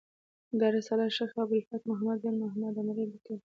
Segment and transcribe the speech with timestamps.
[0.59, 3.37] دا رساله شیخ ابو الفتح محمد بن محمد په عربي لیکلې.